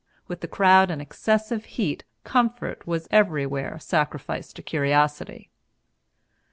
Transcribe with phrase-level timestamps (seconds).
[0.27, 5.51] With the crowd and excessive heat, comfort was everywhere sacrificed to curiosity.